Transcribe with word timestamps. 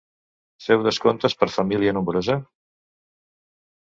Feu 0.67 0.85
descomptes 0.87 1.37
per 1.41 1.49
família 1.57 1.93
nombrosa? 1.99 2.39